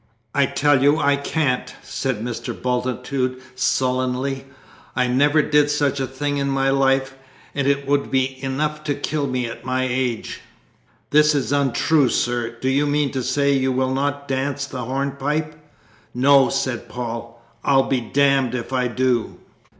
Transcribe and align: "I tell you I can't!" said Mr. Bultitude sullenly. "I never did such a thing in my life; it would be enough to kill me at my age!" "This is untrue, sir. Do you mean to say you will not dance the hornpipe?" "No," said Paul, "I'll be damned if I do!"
"I 0.33 0.47
tell 0.47 0.81
you 0.81 0.97
I 0.97 1.15
can't!" 1.15 1.75
said 1.83 2.23
Mr. 2.25 2.59
Bultitude 2.59 3.39
sullenly. 3.53 4.45
"I 4.95 5.05
never 5.05 5.43
did 5.43 5.69
such 5.69 5.99
a 5.99 6.07
thing 6.07 6.37
in 6.37 6.49
my 6.49 6.71
life; 6.71 7.13
it 7.53 7.85
would 7.87 8.09
be 8.09 8.43
enough 8.43 8.83
to 8.85 8.95
kill 8.95 9.27
me 9.27 9.45
at 9.45 9.63
my 9.63 9.83
age!" 9.87 10.41
"This 11.11 11.35
is 11.35 11.51
untrue, 11.51 12.09
sir. 12.09 12.49
Do 12.59 12.67
you 12.67 12.87
mean 12.87 13.11
to 13.11 13.21
say 13.21 13.53
you 13.53 13.71
will 13.71 13.93
not 13.93 14.27
dance 14.27 14.65
the 14.65 14.85
hornpipe?" 14.85 15.53
"No," 16.15 16.49
said 16.49 16.89
Paul, 16.89 17.39
"I'll 17.63 17.83
be 17.87 18.01
damned 18.01 18.55
if 18.55 18.73
I 18.73 18.87
do!" 18.87 19.37